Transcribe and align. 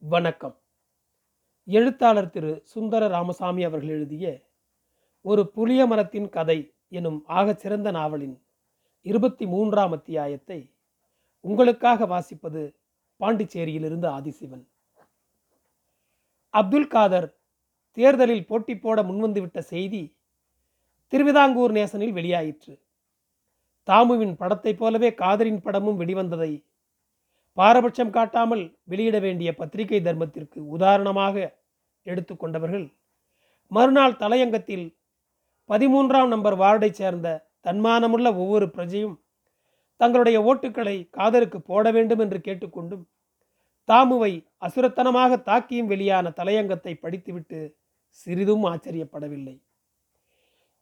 வணக்கம். 0.00 0.60
எழுத்தாளர் 1.64 2.30
திரு 2.30 2.60
சுந்தர 2.64 3.06
ராமசாமி 3.06 3.64
அவர்கள் 3.64 3.88
எழுதிய 3.88 4.48
ஒரு 5.20 5.50
புளிய 5.50 5.86
மரத்தின் 5.86 6.28
கதை 6.28 6.74
எனும் 6.88 7.24
ஆகச் 7.28 7.58
சிறந்த 7.58 7.90
நாவலின் 7.90 8.42
இருபத்தி 9.02 9.46
மூன்றாம் 9.46 9.92
அத்தியாயத்தை 9.92 10.74
உங்களுக்காக 11.40 12.06
வாசிப்பது 12.06 12.74
பாண்டிச்சேரியிலிருந்து 13.20 14.08
ஆதிசிவன். 14.08 14.64
அப்துல் 16.48 16.86
காதர் 16.86 17.38
தேர்தலில் 17.92 18.46
போட்டி 18.46 18.78
போட 18.78 19.02
முன்வந்துவிட்ட 19.02 19.58
செய்தி 19.58 20.16
திருவிதாங்கூர் 21.06 21.72
நேசனில் 21.72 22.12
வெளியாயிற்று. 22.12 22.80
தாமுவின் 23.86 24.34
படத்தைப் 24.34 24.78
போலவே 24.78 25.14
காதரின் 25.14 25.60
படமும் 25.60 26.00
வெளிவந்ததை 26.00 26.67
பாரபட்சம் 27.58 28.10
காட்டாமல் 28.10 28.76
வெளியிட 28.84 29.18
வேண்டிய 29.18 29.54
பத்திரிகை 29.54 30.00
தர்மத்திற்கு 30.00 30.66
உதாரணமாக 30.66 31.56
எடுத்துக்கொண்டவர்கள் 32.04 32.92
மறுநாள் 33.66 34.16
தலையங்கத்தில் 34.16 34.96
பதிமூன்றாம் 35.70 36.28
நம்பர் 36.28 36.54
வார்டைச் 36.54 36.94
சேர்ந்த 36.94 37.46
தன்மானமுள்ள 37.62 38.28
ஒவ்வொரு 38.36 38.66
பிரஜையும் 38.66 39.20
தங்களுடைய 39.96 40.42
ஓட்டுக்களை 40.42 41.10
காதலுக்கு 41.10 41.60
போட 41.60 41.90
வேண்டும் 41.90 42.18
என்று 42.18 42.40
கேட்டுக்கொண்டும் 42.40 43.08
தாமுவை 43.88 44.46
அசுரத்தனமாக 44.60 45.36
தாக்கியும் 45.36 45.86
வெளியான 45.86 46.30
தலையங்கத்தை 46.30 46.94
படித்துவிட்டு 46.94 47.76
சிறிதும் 48.10 48.64
ஆச்சரியப்படவில்லை. 48.64 49.60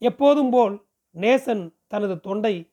எப்போதும் 0.01 0.49
போல் 0.49 0.75
நேசன் 1.15 1.73
தனது 1.87 2.19
தொண்டை 2.19 2.71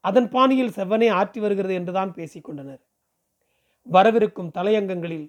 அதன் 0.00 0.28
பாணியில் 0.28 0.74
செவ்வனே 0.76 1.08
ஆற்றி 1.10 1.38
வருகிறது 1.40 1.74
என்றுதான் 1.74 2.14
பேசிக்கொண்டனர் 2.16 2.82
வரவிருக்கும் 3.86 4.54
தலையங்கங்களில் 4.56 5.26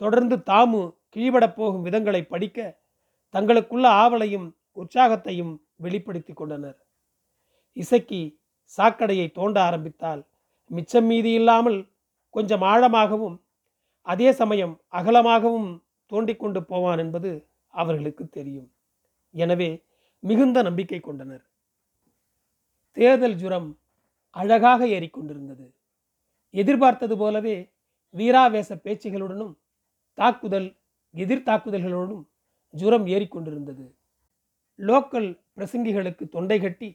தொடர்ந்து 0.00 0.36
தாமு 0.50 0.80
கீழ்படப் 1.14 1.56
போகும் 1.56 1.84
விதங்களை 1.86 2.22
படிக்க 2.22 2.58
தங்களுக்குள்ள 3.34 3.86
ஆவலையும் 4.02 4.46
உற்சாகத்தையும் 4.76 5.52
வெளிப்படுத்தி 5.76 6.32
கொண்டனர். 6.32 6.78
இசக்கி 7.76 8.22
சாக்கடையை 8.72 9.26
தோண்ட 9.32 9.56
ஆரம்பித்தால் 9.62 10.22
மிச்சம் 10.70 11.06
மீதி 11.06 11.32
இல்லாமல் 11.32 11.78
கொஞ்சம் 12.34 12.64
ஆழமாகவும் 12.72 13.36
அதே 14.06 14.28
சமயம் 14.32 14.74
அகலமாகவும் 14.98 15.70
தோண்டிக்கொண்டு 16.10 16.60
போவான் 16.62 16.98
என்பது 16.98 17.30
அவர்களுக்கு 17.74 18.24
தெரியும். 18.28 18.68
எனவே 19.34 19.70
மிகுந்த 20.22 20.62
நம்பிக்கை 20.62 21.00
கொண்டனர். 21.00 21.44
தேர்தல் 22.96 23.36
ஜுரம் 23.36 23.68
அழகாக 24.36 24.86
ஏறிக்கொண்டிருந்தது 24.96 25.66
எதிர்பார்த்தது 26.54 27.14
போலவே 27.16 27.56
வீராவேச 28.14 28.70
பேச்சுகளுடனும் 28.84 29.54
தாக்குதல் 30.14 30.68
எதிர் 31.14 31.46
தாக்குதல்களோடும் 31.46 32.22
ஜுரம் 32.70 33.06
ஏறிக்கொண்டிருந்தது 33.06 33.86
லோக்கல் 34.78 35.30
பிரசங்கிகளுக்கு 35.56 36.28
தொண்டை 36.28 36.60
கட்டி 36.60 36.90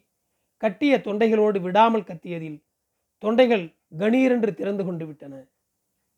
கட்டிய 0.57 0.97
தொண்டைகளோடு 0.97 1.61
விடாமல் 1.61 2.03
கத்தியதில் 2.03 2.59
தொண்டைகள் 3.23 3.65
கணீரென்று 3.97 4.53
திறந்து 4.53 4.83
கொண்டு 4.85 5.05
விட்டன. 5.05 5.33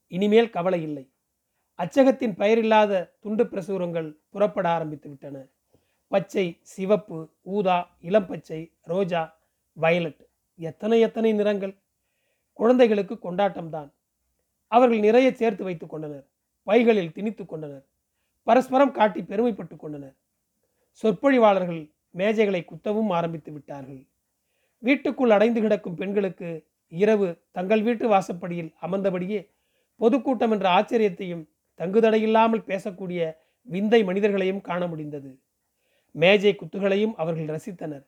இனிமேல் 0.07 0.49
கவலை 0.49 0.81
இல்லை. 0.81 1.13
அச்சகத்தின் 1.79 2.35
பெயரில்லாத 2.35 3.15
துண்டு 3.19 3.43
பிரசுரங்கள் 3.47 4.09
புறப்பட 4.29 4.69
ஆரம்பித்து 4.69 5.09
விட்டன. 5.09 5.35
பச்சை 6.11 6.45
சிவப்பு 6.61 7.19
ஊதா 7.41 7.97
இளம்பச்சை 8.01 8.71
ரோஜா 8.81 9.39
வயலட் 9.77 10.23
எத்தனை 10.59 10.99
எத்தனை 10.99 11.33
நிறங்கள். 11.33 11.73
குழந்தைகளுக்கு 12.53 13.15
கொண்டாட்டம்தான். 13.15 13.89
அவர்கள் 14.67 14.99
நிறைய 14.99 15.33
சேர்த்து 15.33 15.63
வைத்துக் 15.63 15.89
கொண்டனர். 15.89 16.25
பைகளில் 16.63 17.11
திணித்து 17.11 17.45
கொண்டனர். 17.45 17.85
பரஸ்பரம் 18.43 18.91
காட்டி 18.91 19.21
பெருமைப்பட்டு 19.21 19.75
கொண்டனர். 19.75 20.15
சொற்பொழிவாளர்கள் 21.03 21.91
மேஜைகளை 22.15 22.65
குத்தவும் 22.65 23.09
ஆரம்பித்து 23.09 23.51
விட்டார்கள். 23.51 24.07
வீட்டுக்குள் 24.79 25.29
அடைந்து 25.29 25.61
கிடக்கும் 25.61 25.95
பெண்களுக்கு 25.95 26.65
இரவு 26.87 27.37
தங்கள் 27.51 27.81
வீட்டு 27.81 28.09
வாசப்படியில் 28.09 28.73
அமர்ந்தபடியே 28.81 29.49
பொதுக்கூட்டம் 29.95 30.51
என்ற 30.51 30.69
ஆச்சரியத்தையும் 30.69 31.47
தங்குதடையில்லாமல் 31.77 32.67
பேசக்கூடிய 32.67 33.37
விந்தை 33.61 34.03
மனிதர்களையும் 34.03 34.61
காண 34.61 34.87
முடிந்தது. 34.87 35.39
மேஜை 36.11 36.55
குத்துகளையும் 36.55 37.15
அவர்கள் 37.15 37.45
ரசித்தனர். 37.45 38.05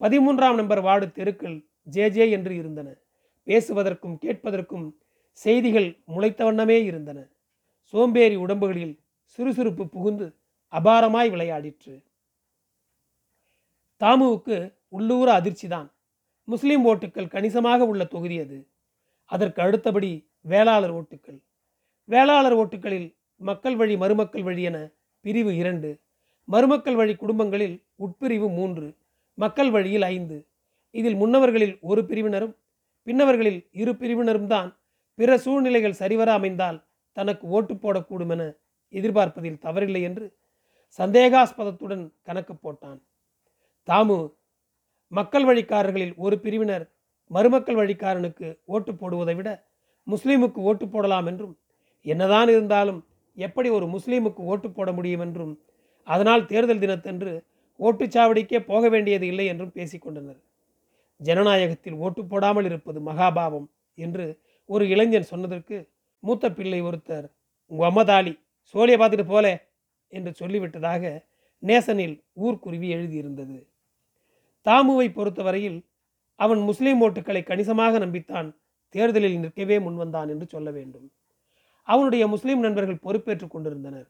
பதிமூன்றாம் 0.00 0.54
நம்பர் 0.54 0.80
வார்டு 0.80 1.12
தெருக்கள் 1.12 1.66
ஜே 1.82 2.10
ஜே 2.10 2.30
என்று 2.30 2.54
இருந்தன. 2.54 2.88
பேசுவதற்கும் 3.46 4.18
கேட்பதற்கும் 4.22 4.86
செய்திகள் 5.42 5.88
முளைத்த 6.06 6.44
வண்ணமே 6.44 6.84
இருந்தன. 6.84 7.18
சோம்பேறி 7.82 8.36
உடம்புகளில் 8.36 8.94
சுறுசுறுப்பு 9.24 9.88
புகுந்து 9.88 10.26
அபாரமாய் 10.72 11.30
விளையாடிற்று. 11.34 11.94
தாமுவுக்கு 14.00 14.56
உள்ளூர 14.88 15.28
அதிர்ச்சிதான். 15.40 15.88
முஸ்லிம் 16.44 16.84
ஓட்டுக்கள் 16.86 17.28
கணிசமாக 17.28 17.86
உள்ள 17.86 18.04
தொகுதி 18.04 18.38
அது. 18.38 18.58
அதற்கு 19.24 19.62
அடுத்தபடி 19.62 20.10
வேளாளர் 20.40 20.94
ஓட்டுக்கள். 20.94 21.38
வேளாளர் 22.04 22.56
ஓட்டுகளில் 22.56 23.08
மக்கள் 23.36 23.76
வழி 23.76 23.96
மருமக்கள் 23.96 24.42
வழி 24.42 24.62
என 24.62 24.78
பிரிவு 25.20 25.56
இரண்டு. 25.56 25.90
மருமக்கள் 26.44 26.94
வழி 26.94 27.14
குடும்பங்களில் 27.16 27.76
உட்பிரிவு 27.98 28.48
மூன்று. 28.54 28.88
மக்கள் 29.34 29.70
வழியில் 29.70 30.02
ஐந்து. 30.02 30.46
இதில் 30.90 31.14
முன்னவர்களில் 31.14 31.74
ஒரு 31.80 32.04
பிரிவினரும் 32.04 32.54
பின்னவர்களில் 33.06 33.60
இரு 33.72 33.96
பிரிவினரும் 33.96 34.46
தான் 34.46 34.70
பிற 35.18 35.38
சூழ்நிலைகள் 35.38 35.92
சரிவர 35.92 36.32
அமைந்தால் 36.32 36.78
தனக்கு 37.12 37.44
ஓட்டு 37.48 37.74
போடக்கூடும் 37.74 38.30
என 38.30 38.42
எதிர்பார்ப்பதில் 38.92 39.62
தவறில்லை 39.62 40.02
என்று 40.02 40.26
சந்தேகாஸ்பதத்துடன் 40.98 42.04
கணக்கு 42.22 42.54
போட்டான். 42.54 42.98
தாமு 43.88 44.16
மக்கள் 45.12 45.44
வழிக்காரர்களில் 45.44 46.14
ஒரு 46.16 46.36
பிரிவினர் 46.40 46.84
மருமக்கள் 47.30 47.76
வழிக்காரனுக்கு 47.76 48.48
ஓட்டு 48.64 48.92
போடுவதை 48.92 49.34
விட 49.36 49.48
முஸ்லீமுக்கு 50.06 50.60
ஓட்டு 50.60 50.88
போடலாம் 50.88 51.26
என்றும் 51.26 51.54
என்னதான் 52.06 52.48
இருந்தாலும் 52.48 53.00
எப்படி 53.36 53.68
ஒரு 53.68 53.86
முஸ்லீமுக்கு 53.86 54.42
ஓட்டு 54.42 54.70
போட 54.70 54.92
முடியும் 54.92 55.20
என்றும் 55.20 55.54
அதனால் 56.06 56.46
தேர்தல் 56.46 56.78
தினத்தன்று 56.78 57.32
ஓட்டுச்சாவடிக்கே 57.80 58.60
போக 58.64 58.88
வேண்டியது 58.88 59.26
இல்லை 59.26 59.46
என்றும் 59.46 59.74
பேசிக்கொண்டனர் 59.74 60.40
ஜனநாயகத்தில் 61.20 61.94
ஓட்டு 61.94 62.22
போடாமல் 62.24 62.64
இருப்பது 62.64 63.00
மகாபாவம் 63.00 63.68
என்று 63.94 64.26
ஒரு 64.68 64.84
இளைஞன் 64.88 65.30
சொன்னதற்கு 65.32 65.76
மூத்த 66.22 66.52
பிள்ளை 66.52 66.80
ஒருத்தர் 66.82 67.26
உங்க 67.70 67.82
அம்மதாலி 67.90 68.32
சோழியை 68.74 68.98
பார்த்துட்டு 69.00 69.26
போலே 69.26 69.52
என்று 70.12 70.30
சொல்லிவிட்டதாக 70.40 71.02
நேசனில் 71.62 72.16
ஊர்க்குருவி 72.32 72.88
எழுதியிருந்தது. 72.94 73.56
தாமுவை 74.66 75.06
பொறுத்தவரையில் 75.12 75.78
அவன் 76.40 76.60
முஸ்லீம் 76.60 77.00
ஓட்டுக்களை 77.02 77.42
கணிசமாக 77.42 77.98
நம்பித்தான் 77.98 78.48
தேர்தலில் 78.94 79.38
நிற்கவே 79.38 79.76
முன்வந்தான் 79.78 80.28
என்று 80.28 80.46
சொல்ல 80.46 80.68
வேண்டும். 80.70 81.06
அவனுடைய 81.88 82.26
முஸ்லீம் 82.26 82.60
நண்பர்கள் 82.60 83.04
பொறுப்பேற்றுக் 83.06 83.50
கொண்டிருந்தனர். 83.50 84.08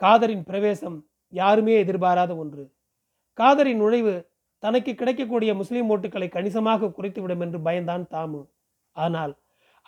காதரின் 0.00 0.44
பிரவேசம் 0.44 0.98
யாருமே 1.32 1.74
எதிர்பாராத 1.78 2.32
ஒன்று. 2.36 2.64
காதரின் 3.38 3.76
நுழைவு 3.76 4.14
தனக்கு 4.62 4.92
கிடைக்கக்கூடிய 4.94 5.50
முஸ்லீம் 5.54 5.90
ஓட்டுக்களை 5.90 6.28
கணிசமாக 6.28 6.92
குறைத்துவிடும் 6.96 7.40
என்று 7.40 7.58
பயந்தான் 7.58 8.04
தாமு. 8.14 8.40
ஆனால் 8.96 9.32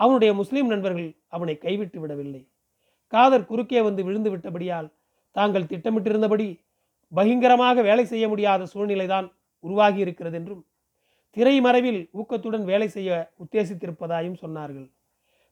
அவனுடைய 0.01 0.31
முஸ்லீம் 0.35 0.67
நண்பர்கள் 0.67 1.11
அவனை 1.29 1.55
கைவிட்டு 1.59 1.99
விடவில்லை. 2.01 2.43
காதர் 3.13 3.49
குறுக்கே 3.51 3.81
வந்து 3.81 4.03
விழுந்து 4.05 4.31
விட்டபடியால் 4.31 4.89
தாங்கள் 5.37 5.71
திட்டமிட்டிருந்தபடி 5.71 6.49
பகிங்கரமாக 7.13 7.83
வேலை 7.83 8.05
செய்ய 8.05 8.27
முடியாத 8.29 8.67
சூழ்நிலைதான் 8.67 9.27
உருவாகி 9.65 10.01
இருக்கிறது 10.05 10.37
என்றும் 10.41 10.63
திரை 11.37 11.55
மறைவில் 11.61 12.01
ஊக்கத்துடன் 12.21 12.65
வேலை 12.71 12.89
செய்ய 12.89 13.11
உத்தேசித்திருப்பதாயும் 13.45 14.41
சொன்னார்கள். 14.43 14.89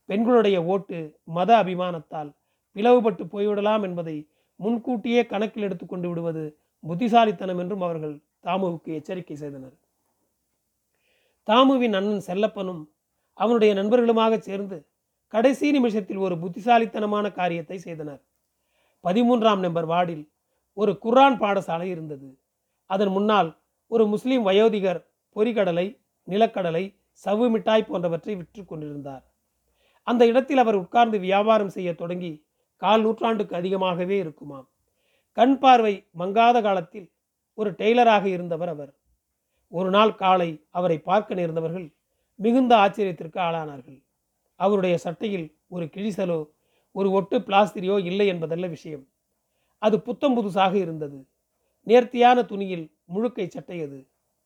பெண்களுடைய 0.08 0.56
ஓட்டு 0.64 0.98
மத 1.36 1.50
அபிமானத்தால் 1.62 2.30
பிளவுபட்டு 2.76 3.24
போய்விடலாம் 3.24 3.84
என்பதை 3.88 4.16
முன்கூட்டியே 4.60 5.22
கணக்கில் 5.26 5.66
எடுத்துக்கொண்டு 5.66 6.08
விடுவது 6.08 6.44
புத்திசாலித்தனம் 6.84 7.58
என்றும் 7.58 7.84
அவர்கள் 7.86 8.16
தாமுவுக்கு 8.46 8.90
எச்சரிக்கை 8.98 9.36
செய்தனர். 9.36 9.76
தாமுவின் 11.48 11.96
அண்ணன் 11.98 12.26
செல்லப்பனும் 12.26 12.82
அவனுடைய 13.32 13.74
நண்பர்களுமாக 13.74 14.38
சேர்ந்து 14.38 14.88
கடைசி 15.28 15.70
நிமிஷத்தில் 15.70 16.16
ஒரு 16.16 16.38
புத்திசாலித்தனமான 16.38 17.26
காரியத்தை 17.32 17.78
செய்தனர். 17.78 18.22
பதிமூன்றாம் 19.04 19.58
நம்பர் 19.58 19.86
வார்டில் 19.86 20.24
ஒரு 20.72 20.98
குர்ஆன் 20.98 21.38
பாடசாலை 21.38 21.84
இருந்தது. 21.84 22.38
அதன் 22.86 23.08
முன்னால் 23.08 23.50
ஒரு 23.86 24.06
முஸ்லீம் 24.06 24.42
வயோதிகர் 24.42 25.00
பொறிகடலை 25.36 25.86
நிலக்கடலை 26.28 26.84
சவ்வு 27.24 27.46
மிட்டாய் 27.50 27.88
போன்றவற்றை 27.88 28.34
விற்று 28.36 28.64
கொண்டிருந்தார். 28.64 29.24
அந்த 30.02 30.26
இடத்தில் 30.26 30.58
அவர் 30.58 30.74
உட்கார்ந்து 30.74 31.18
வியாபாரம் 31.18 31.68
செய்ய 31.68 31.90
தொடங்கி 31.94 32.32
கால் 32.76 33.02
நூற்றாண்டுக்கு 33.02 33.54
அதிகமாகவே 33.56 34.16
இருக்குமாம். 34.18 34.68
கண் 35.32 35.58
பார்வை 35.58 35.94
மங்காத 36.18 36.62
காலத்தில் 36.62 37.08
ஒரு 37.54 37.70
டெய்லராக 37.70 38.24
இருந்தவர் 38.24 38.68
அவர். 38.68 38.92
ஒரு 39.68 39.90
நாள் 39.90 40.14
காலை 40.14 40.50
அவரை 40.70 40.98
பார்க்க 40.98 41.34
நேர்ந்தவர்கள் 41.34 41.88
மிகுந்த 42.40 42.72
ஆச்சரியத்திற்கு 42.76 43.38
ஆளானார்கள். 43.38 43.98
அவருடைய 44.60 44.94
சட்டையில் 44.98 45.46
ஒரு 45.68 45.84
கிழிசலோ 45.84 46.40
ஒரு 46.94 47.08
ஒட்டு 47.10 47.36
பிளாஸ்திரியோ 47.38 47.96
இல்லை 48.04 48.26
என்பதல்ல 48.26 48.66
விஷயம். 48.66 49.04
அது 49.82 49.96
புத்தம் 50.00 50.36
புதுசாக 50.36 50.74
இருந்தது. 50.74 51.18
நேர்த்தியான 51.86 52.38
துணியில் 52.42 52.86
முழுக்கை 53.14 53.46
சட்டை 53.46 53.78
அது. 53.82 54.00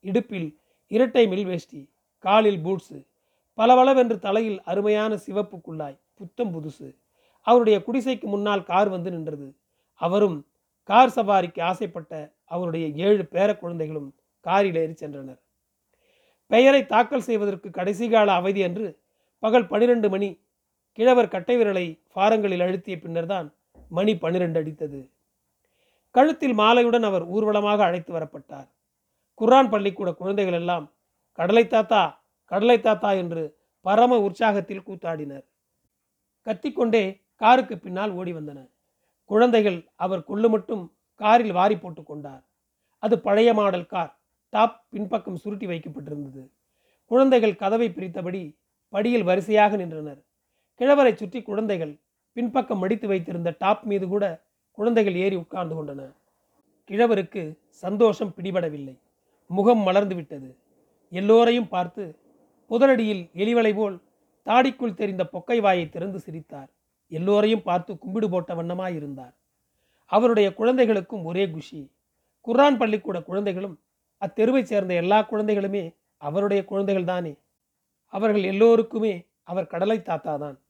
இடுப்பில் 0.05 0.49
இரட்டை 0.91 1.23
மில் 1.27 1.45
வேஷ்டி 1.45 1.81
காலில் 2.23 2.59
பூட்ஸு 2.65 2.99
பளபளவென்று 3.57 4.15
தலையில் 4.19 4.59
அருமையான 4.63 5.11
சிவப்பு 5.17 5.57
குள்ளாய் 5.57 5.99
புத்தம் 6.13 6.51
புதுசு. 6.55 6.87
அவருடைய 7.47 7.77
குடிசைக்கு 7.87 8.27
முன்னால் 8.33 8.63
கார் 8.63 8.89
வந்து 8.89 9.11
நின்றது. 9.11 9.47
அவரும் 10.01 10.37
கார் 10.89 11.15
சவாரிக்கு 11.15 11.61
ஆசைப்பட்ட 11.61 12.13
அவருடைய 12.45 12.85
ஏழு 13.07 13.23
பேர 13.31 13.49
குழந்தைகளும் 13.57 14.09
காரில் 14.45 14.75
ஏறி 14.75 14.95
சென்றனர். 15.01 15.39
பெயரை 16.47 16.85
தாக்கல் 16.85 17.21
செய்வதற்கு 17.21 17.69
கடைசி 17.69 18.09
கால 18.09 18.33
அவதி 18.33 18.63
அன்று 18.63 18.87
பகல் 19.39 19.67
பனிரெண்டு 19.67 20.09
மணி 20.09 20.29
கிழவர் 20.91 21.27
கட்டை 21.27 21.55
விரலை 21.57 21.85
ஃபாரங்களில் 22.13 22.63
அழுத்திய 22.65 22.99
பின்னர்தான் 22.99 23.53
மணி 23.89 24.17
பனிரெண்டு 24.17 24.59
அடித்தது. 24.61 25.11
கழுத்தில் 26.11 26.53
மாலையுடன் 26.53 27.03
அவர் 27.03 27.25
ஊர்வலமாக 27.25 27.83
அழைத்து 27.83 28.11
வரப்பட்டார். 28.13 28.67
குர்ஆன் 29.33 29.69
பள்ளிக்கூட 29.69 30.13
குழந்தைகள் 30.13 30.53
எல்லாம் 30.53 30.85
கடலை 31.31 31.67
தாத்தா 31.67 32.23
கடலை 32.51 32.81
தாத்தா 32.81 33.11
என்று 33.11 33.43
பரம 33.81 34.17
உற்சாகத்தில் 34.17 34.85
கூத்தாடினர். 34.85 35.45
கத்திக்கொண்டே 36.47 37.21
காருக்கு 37.35 37.77
பின்னால் 37.77 38.11
ஓடி 38.11 38.33
வந்தன. 38.33 38.59
குழந்தைகள் 39.29 39.89
அவர் 39.95 40.23
கொள்ளு 40.27 40.49
மட்டும் 40.49 40.83
காரில் 41.15 41.51
வாரி 41.51 41.77
போட்டு 41.77 42.03
கொண்டார். 42.03 42.43
அது 42.99 43.19
பழைய 43.19 43.53
மாடல் 43.53 43.85
கார். 43.85 44.11
டாப் 44.49 44.83
பின்பக்கம் 44.89 45.35
சுருட்டி 45.35 45.65
வைக்கப்பட்டிருந்தது. 45.65 46.49
குழந்தைகள் 47.05 47.55
கதவை 47.55 47.89
பிரித்தபடி 47.89 48.57
படியில் 48.89 49.23
வரிசையாக 49.23 49.75
நின்றனர். 49.75 50.23
கிழவரை 50.79 51.13
சுற்றி 51.13 51.41
குழந்தைகள் 51.41 51.99
பின்பக்கம் 52.33 52.79
மடித்து 52.79 53.07
வைத்திருந்த 53.07 53.55
டாப் 53.57 53.83
மீது 53.83 54.07
கூட 54.07 54.43
குழந்தைகள் 54.71 55.15
ஏறி 55.15 55.35
உட்கார்ந்து 55.35 55.75
கொண்டன. 55.75 56.13
கிழவருக்கு 56.87 57.57
சந்தோஷம் 57.69 58.33
பிடிபடவில்லை. 58.37 58.99
முகம் 59.47 59.79
மலர்ந்து 59.79 60.15
விட்டது. 60.15 60.55
எல்லோரையும் 61.09 61.67
பார்த்து 61.67 62.17
புதரடியில் 62.69 63.29
எலிவளை 63.35 63.75
போல் 63.75 64.01
தாடிக்குள் 64.45 64.93
தெரிந்த 64.93 65.29
பொக்கை 65.33 65.59
வாயை 65.59 65.89
திறந்து 65.89 66.19
சிரித்தார். 66.19 66.69
எல்லோரையும் 67.07 67.61
பார்த்து 67.61 67.97
கும்பிடு 67.97 68.29
போட்ட 68.29 68.55
வண்ணமாயிருந்தார். 68.55 69.33
அவருடைய 70.05 70.53
குழந்தைகளுக்கும் 70.53 71.23
ஒரே 71.23 71.49
குஷி. 71.49 71.91
குர்ரான் 72.47 72.77
பள்ளிக்கூட 72.77 73.21
குழந்தைகளும் 73.21 73.79
அத்தெருவைச் 74.21 74.63
சேர்ந்த 74.63 74.93
எல்லா 74.93 75.27
குழந்தைகளுமே 75.29 75.95
அவருடைய 76.17 76.65
குழந்தைகள் 76.65 77.03
தானே. 77.03 77.37
அவர்கள் 78.05 78.43
எல்லோருக்குமே 78.43 79.27
அவர் 79.43 79.67
கடலை 79.67 80.01
தாத்தா 80.01 80.37
தான் 80.37 80.61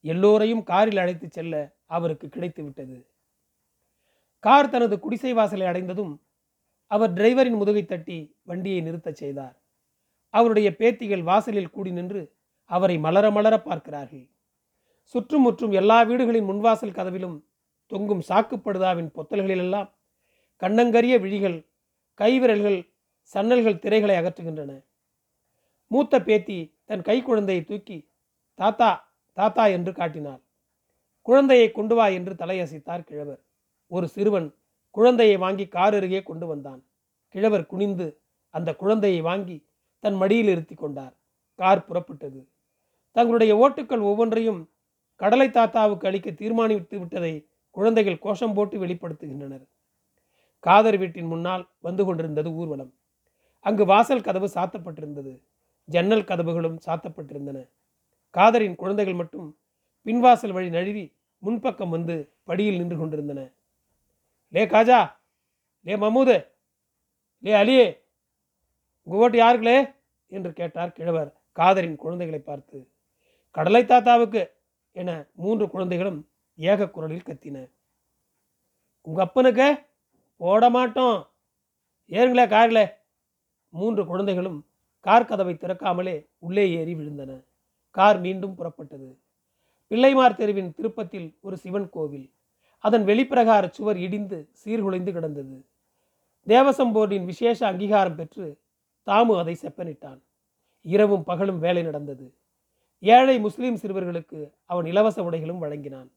எல்லோரையும் 0.00 0.62
காரில் 0.62 0.96
அழைத்து 0.96 1.30
செல்ல 1.30 1.76
அவருக்கு 1.86 2.28
கிடைத்து 2.28 2.62
விட்டது 2.64 3.06
கார் 4.38 4.68
தனது 4.68 4.98
குடிசை 4.98 5.32
வாசலை 5.32 5.66
அடைந்ததும் 5.66 6.22
அவர் 6.86 7.12
டிரைவரின் 7.12 7.56
முதுகை 7.56 7.84
தட்டி 7.84 8.36
வண்டியை 8.42 8.80
நிறுத்தச் 8.82 9.16
செய்தார். 9.16 9.62
அவருடைய 10.30 10.74
பேத்திகள் 10.78 11.22
வாசலில் 11.22 11.70
கூடி 11.70 11.90
நின்று 11.90 12.32
அவரை 12.64 12.98
மலர 12.98 13.30
மலர 13.30 13.60
பார்க்கிறார்கள். 13.62 14.30
சுற்றுமுற்றும் 15.04 15.72
எல்லா 15.72 16.02
வீடுகளின் 16.02 16.48
முன்வாசல் 16.48 16.94
கதவிலும் 16.94 17.46
தொங்கும் 17.86 18.22
சாக்குப்படுதாவின் 18.28 19.10
பொத்தல்களிலெல்லாம் 19.14 19.88
கண்ணங்கரிய 20.62 21.20
விழிகள் 21.20 21.58
கைவிரல்கள் 22.20 22.91
சன்னல்கள் 23.34 23.78
திரைகளை 23.78 24.16
அகற்றுகின்றன. 24.16 24.84
மூத்த 25.86 26.22
பேத்தி 26.22 26.74
தன் 26.84 27.02
கை 27.02 27.22
குழந்தையை 27.22 27.64
தூக்கி 27.64 28.08
தாத்தா 28.54 29.14
தாத்தா 29.32 29.66
என்று 29.66 29.92
காட்டினாள். 29.92 30.42
குழந்தையை 31.22 31.70
கொண்டு 31.70 31.94
வா 31.94 32.06
என்று 32.06 32.34
தலையசைத்தார் 32.34 33.04
கிழவர். 33.04 33.40
ஒரு 33.86 34.08
சிறுவன் 34.08 34.54
குழந்தையை 34.90 35.36
வாங்கி 35.36 35.66
கார் 35.68 35.94
அருகே 35.94 36.22
கொண்டு 36.22 36.46
வந்தான். 36.46 36.84
கிழவர் 37.28 37.66
குனிந்து 37.66 38.20
அந்த 38.48 38.74
குழந்தையை 38.74 39.20
வாங்கி 39.20 39.66
தன் 39.98 40.14
மடியில் 40.14 40.48
இருத்தி 40.48 40.74
கொண்டார். 40.74 41.14
கார் 41.54 41.86
புறப்பட்டது. 41.88 42.46
தங்களுடைய 43.12 43.56
ஓட்டுக்கள் 43.56 44.02
ஒவ்வொன்றையும் 44.02 44.70
கடலை 45.16 45.50
தாத்தாவுக்கு 45.50 46.06
அளிக்க 46.06 46.30
தீர்மானித்து 46.30 46.98
விட்டதை 46.98 47.46
குழந்தைகள் 47.70 48.18
கோஷம் 48.18 48.54
போட்டு 48.54 48.86
வெளிப்படுத்துகின்றனர். 48.86 49.64
காதர் 50.58 50.98
வீட்டின் 50.98 51.26
முன்னால் 51.26 51.70
வந்து 51.78 52.04
கொண்டிருந்தது 52.04 52.50
ஊர்வலம். 52.52 52.92
அங்கு 53.66 53.84
வாசல் 53.84 54.20
கதவு 54.20 54.48
சாத்தப்பட்டிருந்தது. 54.54 55.32
ஜன்னல் 55.88 56.24
கதவுகளும் 56.24 56.78
சாத்தப்பட்டிருந்தன. 56.86 57.58
காதரின் 58.34 58.76
குழந்தைகள் 58.76 59.14
மட்டும் 59.14 59.48
பின்வாசல் 60.06 60.52
வழி 60.52 60.70
நழுவி 60.70 61.04
முன்பக்கம் 61.42 61.88
வந்து 61.88 62.14
படியில் 62.44 62.78
நின்று 62.78 62.96
கொண்டிருந்தன. 62.98 63.40
லே 64.52 64.66
காஜா! 64.66 65.00
லே 65.86 65.96
மமூது! 65.96 66.36
லே 67.44 67.52
அலியே! 67.54 67.86
உங்க 69.06 69.16
ஓட்டு 69.16 69.38
யாருங்களே? 69.38 69.78
என்று 70.32 70.52
கேட்டார் 70.52 70.92
கிழவர் 70.92 71.30
காதரின் 71.56 71.96
குழந்தைகளை 71.96 72.40
பார்த்து. 72.42 72.78
கடலை 73.54 73.82
தாத்தாவுக்கு! 73.84 74.42
என 74.96 75.10
மூன்று 75.36 75.66
குழந்தைகளும் 75.68 76.20
ஏக 76.58 76.88
குரலில் 76.88 77.28
கத்தின. 77.28 77.56
உங்க 79.06 79.20
அப்பனுக்கு? 79.22 79.68
போட 80.40 80.70
மாட்டோம் 80.70 81.18
ஏறுங்களே 82.10 82.46
காரில்! 82.48 82.84
மூன்று 83.72 84.06
குழந்தைகளும் 84.06 84.66
கார் 85.00 85.24
கதவை 85.24 85.54
திறக்காமலே 85.54 86.26
உள்ளே 86.38 86.70
ஏறி 86.70 86.94
விழுந்தன. 86.94 87.44
கார் 87.90 88.20
மீண்டும் 88.20 88.54
புறப்பட்டது. 88.58 89.08
பிள்ளைமார் 89.90 90.34
தெருவின் 90.34 90.74
திருப்பத்தில் 90.74 91.28
ஒரு 91.40 91.56
சிவன் 91.56 91.88
கோவில். 91.88 92.32
அதன் 92.78 93.04
வெளிப்பிரகார 93.04 93.70
சுவர் 93.70 93.96
இடிந்து 93.96 94.38
சீர்குலைந்து 94.64 95.12
கிடந்தது. 95.12 95.64
தேவசம் 96.46 96.92
போர்டின் 96.94 97.24
விசேஷ 97.24 97.66
அங்கீகாரம் 97.66 98.16
பெற்று 98.16 98.60
தாமு 99.06 99.38
அதை 99.38 99.56
செப்பனிட்டான். 99.62 100.20
இரவும் 100.82 101.24
பகலும் 101.24 101.58
வேலை 101.58 101.82
நடந்தது. 101.82 102.34
ஏழை 102.98 103.38
முஸ்லிம் 103.38 103.76
சிறுவர்களுக்கு 103.76 104.50
அவன் 104.64 104.86
இலவச 104.86 105.22
உடைகளும் 105.22 105.58
வழங்கினான். 105.58 106.10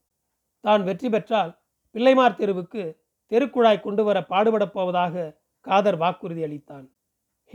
தான் 0.60 0.84
வெற்றி 0.84 1.10
பெற்றால் 1.10 1.52
பிள்ளைமார் 1.94 2.36
தெருவுக்கு 2.36 2.84
தெருக்குழாய் 3.30 3.82
கொண்டு 3.82 4.04
வர 4.04 4.26
பாடுபடப் 4.30 4.74
போவதாக 4.74 5.36
காதர் 5.62 5.98
வாக்குறுதி 5.98 6.44
அளித்தான். 6.44 6.88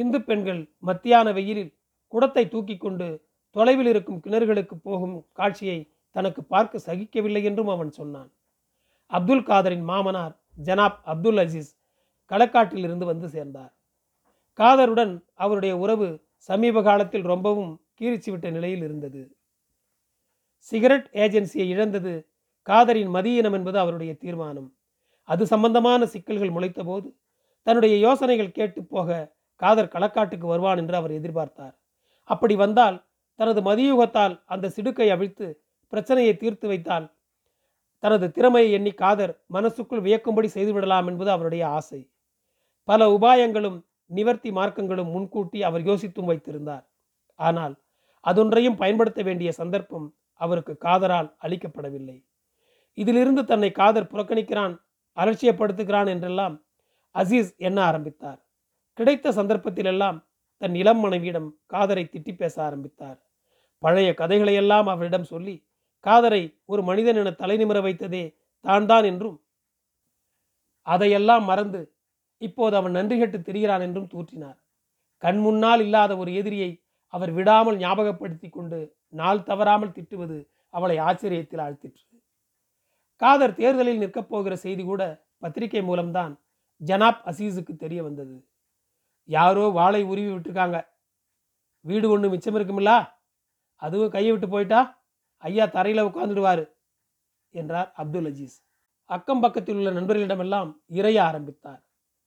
இந்து 0.03 0.19
பெண்கள் 0.29 0.61
மத்தியான 0.89 1.33
வெயிலில் 1.33 1.73
குடத்தை 2.13 2.45
தூக்கி 2.49 2.77
கொண்டு 2.77 3.09
தொலைவில் 3.57 3.91
இருக்கும் 3.93 4.23
கிணறுகளுக்கு 4.25 4.77
போகும் 4.89 5.17
காட்சியை 5.33 5.79
தனக்கு 6.17 6.41
பார்க்க 6.45 6.87
சகிக்கவில்லை 6.87 7.43
என்றும் 7.49 7.71
அவன் 7.75 7.91
சொன்னான். 7.91 8.31
அப்துல் 9.11 9.47
காதரின் 9.51 9.85
மாமனார் 9.91 10.35
ஜனாப் 10.67 10.99
அப்துல் 11.13 11.41
அசீஸ் 11.43 11.71
களக்காட்டிலிருந்து 12.31 13.05
வந்து 13.05 13.29
சேர்ந்தார். 13.29 13.73
காதருடன் 14.59 15.15
அவருடைய 15.35 15.75
உறவு 15.77 16.09
சமீப 16.49 16.83
காலத்தில் 16.83 17.29
ரொம்பவும் 17.33 17.73
கீறிச்சுவிட்ட 17.99 18.47
நிலையில் 18.57 18.85
இருந்தது. 18.87 19.23
சிகரெட் 20.69 21.09
ஏஜென்சியை 21.25 21.67
இழந்தது 21.75 22.13
காதரின் 22.69 23.11
மதியினம் 23.17 23.57
என்பது 23.59 23.79
அவருடைய 23.79 24.13
தீர்மானம். 24.23 24.69
அது 25.29 25.43
சம்பந்தமான 25.47 26.07
சிக்கல்கள் 26.07 26.55
முளைத்தபோது 26.57 27.09
தன்னுடைய 27.67 27.95
யோசனைகள் 28.07 28.57
கேட்டு 28.59 28.81
போக 28.95 29.09
காதர் 29.61 29.93
களக்காட்டுக்கு 29.95 30.47
வருவான் 30.47 30.81
என்று 30.83 30.97
அவர் 30.97 31.17
எதிர்பார்த்தார். 31.19 31.75
அப்படி 32.31 32.55
வந்தால் 32.55 32.97
தனது 33.39 33.61
மதியுகத்தால் 33.63 34.35
அந்த 34.45 34.71
சிடுக்கை 34.77 35.09
அவிழ்த்து 35.11 35.47
பிரச்சனையை 35.93 36.35
தீர்த்து 36.37 36.67
வைத்தால் 36.69 37.07
தனது 38.03 38.27
திறமையை 38.31 38.71
எண்ணி 38.73 38.93
காதர் 38.93 39.33
மனசுக்குள் 39.47 40.05
வியக்கும்படி 40.07 40.49
செய்துவிடலாம் 40.55 41.07
என்பது 41.07 41.31
அவருடைய 41.31 41.65
ஆசை. 41.69 42.01
பல 42.89 43.09
உபாயங்களும் 43.17 43.79
நிவர்த்தி 44.11 44.51
மார்க்கங்களும் 44.51 45.11
முன்கூட்டி 45.15 45.59
அவர் 45.63 45.83
யோசித்தும் 45.83 46.29
வைத்திருந்தார். 46.31 46.85
ஆனால் 47.39 47.75
அதொன்றையும் 48.25 48.77
பயன்படுத்த 48.77 49.21
வேண்டிய 49.23 49.51
சந்தர்ப்பம் 49.53 50.07
அவருக்கு 50.41 50.75
காதரால் 50.85 51.29
அளிக்கப்படவில்லை. 51.43 52.19
இதிலிருந்து 52.99 53.43
தன்னை 53.45 53.71
காதர் 53.73 54.11
புறக்கணிக்கிறான் 54.13 54.75
அலட்சியப்படுத்துகிறான் 55.17 56.09
என்றெல்லாம் 56.09 56.55
அசீஸ் 57.15 57.51
எண்ண 57.59 57.79
ஆரம்பித்தார். 57.83 58.41
கிடைத்த 59.01 59.29
சந்தர்ப்பத்திலெல்லாம் 59.37 60.17
தன் 60.63 60.75
இளம் 60.75 60.99
மனைவியிடம் 60.99 61.47
காதரை 61.67 62.03
திட்டி 62.05 62.33
பேச 62.37 62.55
ஆரம்பித்தார். 62.65 63.19
பழைய 63.83 64.09
கதைகளையெல்லாம் 64.15 64.89
அவரிடம் 64.95 65.31
சொல்லி 65.31 65.55
காதரை 66.07 66.41
ஒரு 66.65 66.83
மனிதன் 66.83 67.19
என 67.23 67.31
தலைநிமிர 67.41 67.79
வைத்ததே 67.87 68.25
தான் 68.65 68.87
தான் 68.87 69.05
என்றும் 69.05 69.39
அதையெல்லாம் 70.87 71.45
மறந்து 71.45 71.81
இப்போது 72.43 72.75
அவன் 72.77 72.97
நன்றி 72.99 73.17
கெட்டு 73.19 73.39
திரிகிறான் 73.39 73.85
என்றும் 73.87 74.11
தூற்றினார். 74.13 74.59
கண் 75.23 75.41
முன்னால் 75.47 75.83
இல்லாத 75.87 76.13
ஒரு 76.17 76.31
எதிரியை 76.33 76.71
அவர் 77.15 77.33
விடாமல் 77.33 77.77
ஞாபகப்படுத்தி 77.77 78.49
கொண்டு 78.51 78.79
நாள் 79.13 79.43
தவறாமல் 79.43 79.95
திட்டுவது 79.97 80.39
அவளை 80.75 80.97
ஆச்சரியத்தில் 80.99 81.65
ஆழ்த்திற்று. 81.67 82.05
காதர் 83.21 83.55
தேர்தலில் 83.55 84.03
நிற்கப் 84.05 84.31
போகிற 84.31 84.55
செய்தி 84.57 84.85
கூட 84.85 85.03
பத்திரிகை 85.41 85.83
மூலம்தான் 85.83 86.35
ஜனாப் 86.81 87.21
அசீஸுக்கு 87.31 87.75
தெரிய 87.77 88.01
வந்தது. 88.03 88.37
யாரோ 89.37 89.65
வாழை 89.69 90.03
உருவி 90.03 90.31
விட்டுருக்காங்க. 90.33 90.79
வீடு 91.81 92.11
ஒன்று 92.11 92.29
மிச்சம் 92.29 92.55
இருக்குமில்லா? 92.55 92.97
அதுவும் 93.77 94.11
கையை 94.11 94.31
விட்டு 94.31 94.49
போயிட்டா? 94.49 94.81
ஐயா 95.37 95.67
தரையில் 95.67 96.05
உட்காந்துடுவார் 96.05 96.63
என்றார் 97.51 97.93
அப்துல் 97.93 98.29
அஜீஸ். 98.31 98.57
அக்கம் 99.05 99.41
பக்கத்தில் 99.41 99.77
உள்ள 99.77 99.91
நண்பர்களிடமெல்லாம் 99.91 100.71
இறைய 100.89 101.19
ஆரம்பித்தார். 101.23 101.83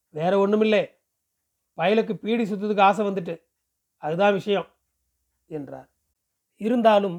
வேற 0.09 0.39
ஒன்றுமில்லை 0.39 0.83
பயலுக்கு 1.77 2.13
பீடி 2.13 2.43
சுத்ததுக்கு 2.43 2.81
ஆசை 2.81 3.03
வந்துட்டு 3.07 3.35
அதுதான் 3.97 4.33
விஷயம் 4.33 4.67
என்றார். 5.45 5.89
இருந்தாலும் 6.61 7.17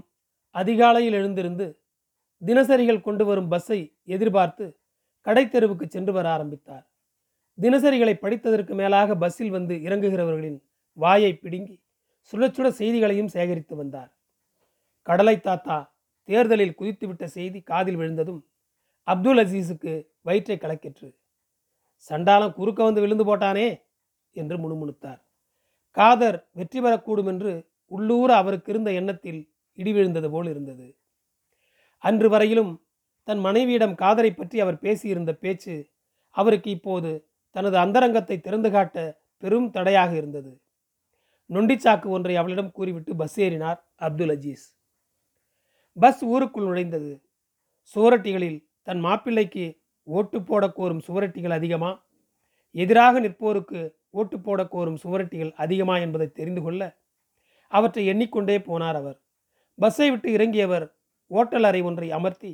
அதிகாலையில் 0.55 1.13
எழுந்திருந்து 1.13 1.67
தினசரிகள் 2.43 3.07
கொண்டு 3.07 3.25
வரும் 3.25 3.49
பஸ்ஸை 3.49 3.81
எதிர்பார்த்து 4.05 4.67
கடைத்தெருவுக்கு 5.27 5.87
சென்று 5.87 6.13
வர 6.13 6.27
ஆரம்பித்தார். 6.33 6.85
தினசரிகளை 7.59 8.15
படித்ததற்கு 8.17 8.75
மேலாக 8.75 9.15
பஸ்ஸில் 9.15 9.55
வந்து 9.57 9.75
இறங்குகிறவர்களின் 9.87 10.59
வாயை 10.99 11.33
பிடுங்கி 11.35 11.77
சுட 12.33 12.69
செய்திகளையும் 12.79 13.33
சேகரித்து 13.35 13.75
வந்தார். 13.77 14.11
கடலை 15.07 15.37
தாத்தா 15.41 15.77
தேர்தலில் 16.29 16.77
குதித்துவிட்ட 16.79 17.25
செய்தி 17.35 17.59
காதில் 17.63 17.99
விழுந்ததும் 18.01 18.41
அப்துல் 19.09 19.41
அசீஸுக்கு 19.43 19.93
வயிற்றை 20.27 20.57
கலக்கிற்று. 20.59 21.09
சண்டாளம் 22.11 22.57
குறுக்க 22.59 22.81
வந்து 22.85 23.03
விழுந்து 23.05 23.25
போட்டானே! 23.25 23.67
என்று 24.37 24.57
முணுமுணுத்தார். 24.63 25.21
காதர் 25.97 26.39
வெற்றி 26.59 26.81
பெறக்கூடும் 26.81 27.31
என்று 27.33 27.53
உள்ளூர 27.91 28.31
அவருக்கு 28.43 28.71
இருந்த 28.73 28.91
எண்ணத்தில் 28.93 29.41
இடி 29.79 29.93
விழுந்தது 29.93 30.29
போல் 30.31 30.49
இருந்தது. 30.53 30.87
அன்று 32.05 32.29
வரையிலும் 32.33 32.73
தன் 33.29 33.43
மனைவியிடம் 33.47 33.95
காதரை 34.03 34.31
பற்றி 34.33 34.57
அவர் 34.61 34.83
பேசியிருந்த 34.83 35.33
பேச்சு 35.45 35.75
அவருக்கு 36.37 36.71
இப்போது 36.71 37.11
தனது 37.57 37.77
அந்தரங்கத்தை 37.79 38.37
திறந்து 38.41 38.71
காட்ட 38.71 38.99
பெரும் 39.43 39.69
தடையாக 39.71 40.13
இருந்தது. 40.21 40.53
நொண்டிச்சாக்கு 41.51 42.09
ஒன்றை 42.17 42.35
அவளிடம் 42.37 42.71
கூறிவிட்டு 42.71 43.13
பஸ் 43.17 43.39
ஏறினார் 43.41 43.81
அப்துல் 44.07 44.33
அஜீஸ். 44.37 44.65
பஸ் 45.97 46.23
ஊருக்குள் 46.25 46.69
நுழைந்தது. 46.69 47.13
சுவரட்டிகளில் 47.97 48.59
தன் 48.83 49.01
மாப்பிள்ளைக்கு 49.01 49.67
ஓட்டு 50.07 50.39
போட 50.43 50.65
கோரும் 50.69 51.03
சுவரட்டிகள் 51.07 51.57
அதிகமா? 51.59 51.91
எதிராக 52.75 53.21
நிற்போருக்கு 53.21 53.81
ஓட்டு 54.11 54.37
போட 54.41 54.61
கோரும் 54.65 54.99
சுவரட்டிகள் 55.03 55.53
அதிகமா 55.65 55.95
என்பதை 55.99 56.27
தெரிந்து 56.33 56.63
கொள்ள 56.63 56.83
அவற்றை 57.73 58.03
எண்ணிக்கொண்டே 58.07 58.57
போனார் 58.69 58.99
அவர். 59.01 59.19
பஸ்ஸை 59.79 60.09
விட்டு 60.11 60.29
இறங்கியவர் 60.33 60.87
ஓட்டல் 61.31 61.67
அறை 61.69 61.81
ஒன்றை 61.83 62.09
அமர்த்தி 62.11 62.53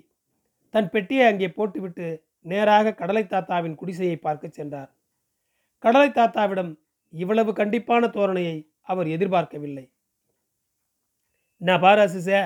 தன் 0.75 0.91
பெட்டியை 0.91 1.25
அங்கே 1.27 1.49
போட்டுவிட்டு 1.49 2.07
நேராக 2.45 2.95
கடலை 3.01 3.23
தாத்தாவின் 3.27 3.79
குடிசையை 3.81 4.17
பார்க்க 4.17 4.49
சென்றார். 4.49 4.91
கடலை 5.85 6.09
தாத்தாவிடம் 6.11 6.73
இவ்வளவு 7.15 7.51
கண்டிப்பான 7.53 8.07
தோரணையை 8.17 8.57
அவர் 8.91 9.09
எதிர்பார்க்கவில்லை. 9.09 9.85
நான் 11.61 11.83
பாரு 11.85 12.01
அசிசே 12.07 12.41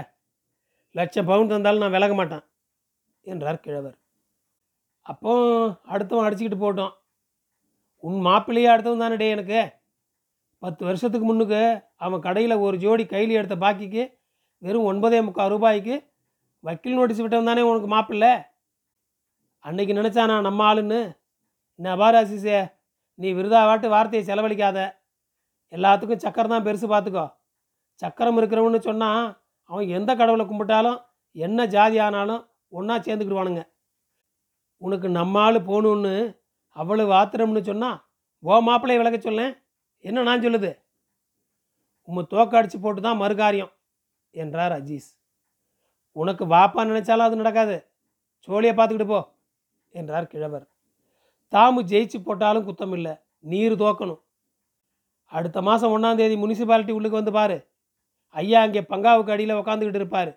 லட்சம் 0.94 1.28
பவுன் 1.30 1.52
தந்தாலும் 1.52 1.82
நான் 1.84 1.94
விலக 1.96 2.14
மாட்டேன் 2.14 2.44
என்றார் 3.24 3.64
கிழவர். 3.64 3.96
அப்போ 5.06 5.32
அடுத்தவன் 5.92 6.26
அடிச்சுக்கிட்டு 6.26 6.60
போட்டோம் 6.64 6.94
உன் 8.04 8.18
மாப்பிள்ளையே 8.26 8.68
அடுத்தவன் 8.72 9.04
தானே 9.04 9.16
டே 9.16 9.28
எனக்கு. 9.30 9.60
பத்து 10.62 10.82
வருஷத்துக்கு 10.84 11.26
முன்னுக்கு 11.26 11.60
அவன் 12.04 12.24
கடையில் 12.26 12.62
ஒரு 12.66 12.76
ஜோடி 12.76 13.04
கையில் 13.06 13.38
எடுத்த 13.38 13.56
பாக்கிக்கு 13.64 14.02
வெறும் 14.62 14.88
ஒன்பதே 14.90 15.18
முக்கால் 15.24 15.52
ரூபாய்க்கு 15.54 15.94
வக்கீல் 16.64 16.98
நோட்டீஸ் 16.98 17.22
விட்டவன் 17.22 17.50
தானே 17.50 17.62
உனக்கு 17.70 17.88
மாப்பிள்ளை? 17.94 18.32
அன்னைக்கு 19.64 19.92
நினச்சானா 19.99 20.35
நம்ம 20.47 20.61
ஆளுன்னு? 20.71 21.00
என்ன 21.78 21.97
பாரு 22.00 22.21
நீ 23.18 23.28
விருதாவாட்டு 23.38 23.88
வார்த்தையை 23.94 24.23
செலவழிக்காத. 24.28 24.78
எல்லாத்துக்கும் 25.73 26.23
சக்கரம் 26.25 26.52
தான் 26.54 26.66
பெருசு 26.66 26.87
பார்த்துக்கோ 26.92 27.25
சக்கரம் 28.02 28.38
இருக்கிறவன்னு 28.40 28.80
சொன்னால் 28.87 29.25
அவன் 29.71 29.92
எந்த 29.97 30.11
கடவுளை 30.21 30.44
கும்பிட்டாலும் 30.47 30.99
என்ன 31.37 31.66
ஜாதி 31.75 31.99
ஆனாலும் 32.06 32.42
ஒன்றா 32.78 32.97
சேர்ந்துக்கிடுவானுங்க. 33.06 33.62
உனக்கு 34.83 35.09
நம்ம 35.18 35.40
ஆள் 35.47 35.59
போகணுன்னு 35.68 36.14
அவ்வளவு 36.76 37.12
ஆத்திரம்னு 37.21 37.62
சொன்னால் 37.68 37.99
ஓ 38.44 38.56
மாப்பிள்ளையை 38.68 39.00
விளக்க 39.00 39.18
சொல்லேன். 39.18 39.52
என்ன 40.04 40.25
நான் 40.28 40.44
சொல்லுது? 40.47 40.71
உம்மை 42.09 42.23
தோக்கடிச்சு 42.33 42.78
போட்டு 42.80 43.00
தான் 43.06 43.21
மறுகாரியம் 43.23 43.73
என்றார் 44.35 44.75
அஜீஸ். 44.78 45.09
உனக்கு 46.16 46.44
வாப்பா 46.54 46.80
நினச்சாலும் 46.90 47.26
அது 47.28 47.40
நடக்காது. 47.42 47.76
சோழியை 48.49 48.75
பார்த்துக்கிட்டு 48.75 49.12
போ. 49.12 49.21
என்றார் 49.94 50.30
கிழவர். 50.32 50.66
தாமு 51.52 51.80
ஜெயிச்சு 51.90 52.18
போட்டாலும் 52.18 52.66
குத்தம் 52.68 52.92
இல்லை 52.92 53.14
நீர் 53.44 53.74
தோக்கணும். 53.74 54.22
அடுத்த 55.32 55.58
மாதம் 55.62 55.92
ஒன்றாம் 55.94 56.16
தேதி 56.16 56.36
முனிசிபாலிட்டி 56.36 56.92
உள்ளுக்கு 56.92 57.20
வந்து 57.20 57.32
பாரு. 57.32 57.58
ஐயா 58.36 58.60
அங்கே 58.62 58.80
பங்காவுக்கு 58.80 59.34
அடியில் 59.34 59.58
உக்காந்துக்கிட்டு 59.60 60.00
இருப்பார். 60.02 60.32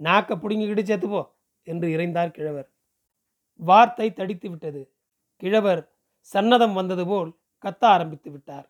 நாக்கை 0.00 0.34
பிடுங்கிக்கிட்டு 0.36 0.84
செத்துப்போ 0.90 1.22
என்று 1.66 1.86
இறைந்தார் 1.88 2.30
கிழவர். 2.30 2.68
வார்த்தை 3.60 4.12
தடித்து 4.12 4.50
விட்டது. 4.50 4.82
கிழவர் 5.42 5.82
சன்னதம் 6.34 6.72
வந்தது 6.72 7.04
போல் 7.06 7.30
கத்த 7.64 7.82
ஆரம்பித்து 7.84 8.30
விட்டார். 8.30 8.66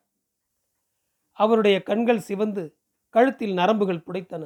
அவருடைய 1.38 1.76
கண்கள் 1.82 2.26
சிவந்து 2.28 2.64
கழுத்தில் 3.14 3.54
நரம்புகள் 3.54 4.04
புடைத்தன. 4.06 4.44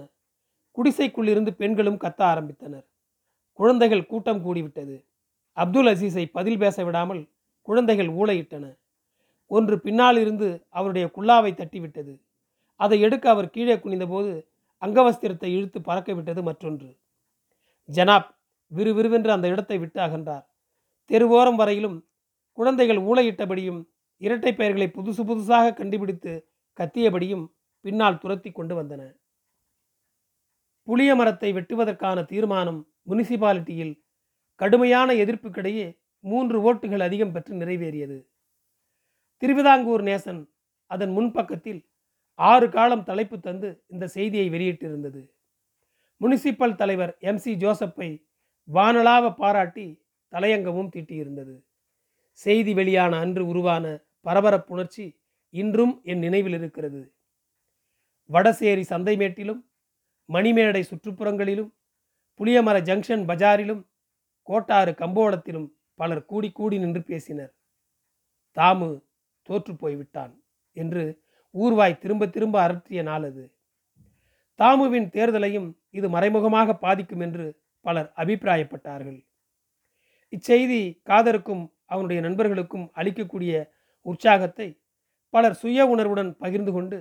குடிசைக்குள்ளிருந்து 0.76 1.50
பெண்களும் 1.50 1.99
கத்த 1.99 2.20
ஆரம்பித்தனர். 2.23 2.87
குழந்தைகள் 3.58 4.06
கூட்டம் 4.06 4.42
கூடிவிட்டது. 4.47 4.97
அப்துல் 5.58 5.90
அசீஸை 5.92 6.24
பதில் 6.26 6.58
பேச 6.58 6.84
விடாமல் 6.84 7.22
குழந்தைகள் 7.68 8.08
ஊளையிட்டன. 8.08 8.64
ஒன்று 9.46 9.80
பின்னால் 9.80 10.18
இருந்து 10.18 10.48
அவருடைய 10.68 11.10
குல்லாவை 11.16 11.52
தட்டிவிட்டது. 11.54 12.14
அதை 12.76 13.00
எடுக்க 13.00 13.30
அவர் 13.30 13.50
கீழே 13.50 13.76
குனிந்தபோது 13.76 14.32
அங்கவஸ்திரத்தை 14.82 15.50
இழுத்து 15.58 15.78
பறக்க 15.80 16.14
விட்டது 16.14 16.42
மற்றொன்று. 16.42 16.90
ஜனாப் 17.88 18.28
விறுவிறுவென்று 18.72 19.30
அந்த 19.32 19.46
இடத்தை 19.48 19.78
விட்டு 19.78 20.00
அகன்றார். 20.00 20.44
தெருவோரம் 21.10 21.54
வரையிலும் 21.54 21.96
குழந்தைகள் 22.58 22.98
ஊளையிட்டபடியும் 22.98 23.80
இரட்டை 24.16 24.52
பெயர்களை 24.54 24.88
புதுசு 24.88 25.22
புதுசாக 25.24 25.74
கண்டுபிடித்து 25.74 26.32
கத்தியபடியும் 26.78 27.44
பின்னால் 27.84 28.18
துரத்தி 28.18 28.50
கொண்டு 28.50 28.74
வந்தன. 28.82 29.02
புளிய 30.88 31.10
மரத்தை 31.14 31.50
வெட்டுவதற்கான 31.52 32.18
தீர்மானம் 32.24 32.80
முனிசிபாலிட்டியில் 33.10 33.94
கடுமையான 34.58 35.14
எதிர்ப்புக்கிடையே 35.14 35.98
மூன்று 36.20 36.74
ஓட்டுகள் 36.74 37.00
அதிகம் 37.00 37.32
பெற்று 37.32 37.54
நிறைவேறியது. 37.54 38.26
திருவிதாங்கூர் 39.36 40.02
நேசன் 40.02 40.48
அதன் 40.86 41.10
முன்பக்கத்தில் 41.10 41.88
ஆறு 42.34 42.70
காலம் 42.70 43.04
தலைப்பு 43.04 43.40
தந்து 43.40 43.84
இந்த 43.86 44.06
செய்தியை 44.06 44.50
வெளியிட்டிருந்தது. 44.50 45.30
முனிசிபல் 46.20 46.74
தலைவர் 46.74 47.16
எம். 47.18 47.36
சி. 47.36 47.54
ஜோசப்பை 47.54 48.26
வானலாவ 48.74 49.34
பாராட்டி 49.34 50.04
தலையங்கமும் 50.32 50.90
தீட்டியிருந்தது. 50.96 51.64
செய்தி 52.32 52.74
வெளியான 52.74 53.18
அன்று 53.18 53.46
உருவான 53.46 54.04
பரபரப்புணர்ச்சி 54.24 55.20
இன்றும் 55.50 56.00
என் 56.04 56.18
நினைவில் 56.18 56.52
இருக்கிறது. 56.52 57.14
வடசேரி 58.30 58.84
சந்தைமேட்டிலும் 58.88 59.62
மணிமேடை 60.32 60.82
சுற்றுப்புறங்களிலும் 60.90 61.70
புளியமர 62.40 62.76
ஜங்ஷன் 62.82 63.24
பஜாரிலும் 63.24 63.88
கோட்டாறு 64.49 64.93
கம்போளத்திலும் 65.00 65.69
பலர் 66.00 66.23
கூடி 66.31 66.49
கூடி 66.50 66.76
நின்று 66.83 67.00
பேசினர். 67.11 67.52
தாமு 68.57 68.88
தோற்று 69.49 69.73
போய்விட்டான் 69.83 70.33
என்று 70.76 71.02
ஊர்வாய் 71.55 72.00
திரும்ப 72.02 72.28
திரும்ப 72.35 72.57
அரற்றிய 72.67 73.02
நாள் 73.02 73.26
அது 73.28 73.45
தாமுவின் 74.61 75.09
தேர்தலையும் 75.17 75.69
இது 75.99 76.07
மறைமுகமாக 76.14 76.75
பாதிக்கும் 76.85 77.23
என்று 77.26 77.45
பலர் 77.85 78.09
அபிப்பிராயப்பட்டார்கள். 78.23 79.19
இச்செய்தி 80.33 80.81
காதருக்கும் 81.09 81.64
அவனுடைய 81.87 82.21
நண்பர்களுக்கும் 82.26 82.87
அளிக்கக்கூடிய 83.00 83.52
உற்சாகத்தை 84.07 84.69
பலர் 85.35 85.57
சுய 85.61 85.87
உணர்வுடன் 85.93 86.33
பகிர்ந்து 86.43 86.73
கொண்டு 86.73 86.99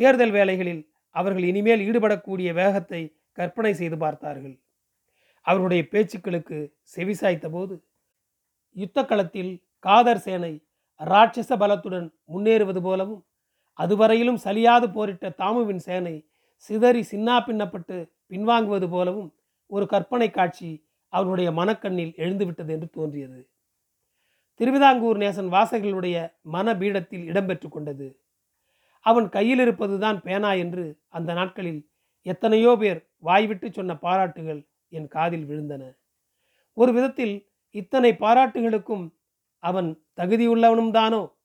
தேர்தல் 0.00 0.34
வேலைகளில் 0.36 0.82
அவர்கள் 1.16 1.46
இனிமேல் 1.50 1.82
ஈடுபடக்கூடிய 1.88 2.48
வேகத்தை 2.60 3.00
கற்பனை 3.38 3.72
செய்து 3.74 3.96
பார்த்தார்கள். 3.98 4.56
அவருடைய 5.46 5.82
பேச்சுக்களுக்கு 5.92 6.58
செவிசாய்த்த 6.96 7.46
போது 7.50 7.74
யுத்த 8.76 9.04
களத்தில் 9.04 9.52
காதர் 9.78 10.22
சேனை 10.22 10.52
ராட்சச 11.00 11.56
பலத்துடன் 11.56 12.08
முன்னேறுவது 12.24 12.80
போலவும் 12.80 13.22
அதுவரையிலும் 13.78 14.42
சலியாது 14.44 14.86
போரிட்ட 14.92 15.34
தாமுவின் 15.38 15.78
சேனை 15.78 16.24
சிதறி 16.56 17.02
சின்னா 17.02 17.36
பின்னப்பட்டு 17.46 17.96
பின்வாங்குவது 18.26 18.88
போலவும் 18.88 19.30
ஒரு 19.70 19.86
கற்பனை 19.86 20.30
காட்சி 20.30 20.70
அவருடைய 21.12 21.48
மனக்கண்ணில் 21.52 22.14
எழுந்துவிட்டது 22.16 22.68
என்று 22.68 22.88
தோன்றியது. 22.90 23.40
திருவிதாங்கூர் 24.60 25.18
நேசன் 25.18 25.48
வாசகர்களுடைய 25.48 26.16
மன 26.40 26.74
பீடத்தில் 26.74 27.24
இடம்பெற்று 27.24 27.68
கொண்டது. 27.68 28.08
அவன் 29.06 29.28
கையில் 29.28 29.58
இருப்பதுதான் 29.58 30.18
பேனா 30.20 30.52
என்று 30.54 30.84
அந்த 31.08 31.30
நாட்களில் 31.32 31.80
எத்தனையோ 32.26 32.76
பேர் 32.76 33.00
வாய்விட்டு 33.18 33.68
சொன்ன 33.72 33.94
பாராட்டுகள் 33.94 34.60
என் 34.92 35.08
காதில் 35.08 35.48
விழுந்தன. 35.48 35.96
ஒரு 36.72 36.92
விதத்தில் 36.92 37.50
இத்தனை 37.70 38.12
பாராட்டுகளுக்கும் 38.12 39.12
அவன் 39.58 40.04
தகுதியுள்ளவனும் 40.16 40.90
தானோ? 40.90 41.36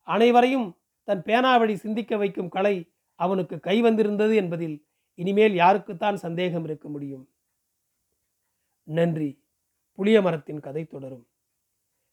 அனைவரையும் 0.00 0.78
தன் 1.02 1.22
பேனாவழி 1.22 1.74
சிந்திக்க 1.74 2.16
வைக்கும் 2.16 2.48
கலை 2.48 2.92
அவனுக்கு 3.14 3.60
கை 3.60 3.80
வந்திருந்தது 3.80 4.36
என்பதில் 4.36 4.86
இனிமேல் 5.14 5.52
யாருக்குத்தான் 5.52 6.14
சந்தேகம் 6.14 6.64
இருக்க 6.64 6.88
முடியும். 6.88 7.30
நன்றி. 8.82 9.44
புளிய 9.92 10.22
மரத்தின் 10.22 10.60
கதை 10.60 10.86
தொடரும். 10.86 11.28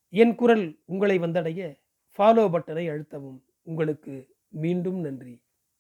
என் 0.09 0.35
குரல் 0.35 0.79
உங்களை 0.85 1.19
வந்தடைய 1.19 1.79
ஃபாலோ 2.17 2.45
பட்டனை 2.49 2.85
அழுத்தவும். 2.89 3.41
உங்களுக்கு 3.61 4.35
மீண்டும் 4.47 4.99
நன்றி. 4.99 5.46